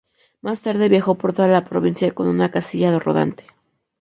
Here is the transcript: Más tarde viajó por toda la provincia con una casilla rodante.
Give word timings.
Más 0.41 0.63
tarde 0.63 0.89
viajó 0.89 1.13
por 1.13 1.31
toda 1.31 1.47
la 1.47 1.63
provincia 1.63 2.11
con 2.15 2.25
una 2.27 2.49
casilla 2.49 2.97
rodante. 2.97 3.45